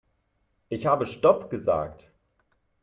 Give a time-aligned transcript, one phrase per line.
[0.69, 2.11] Ich habe stopp gesagt.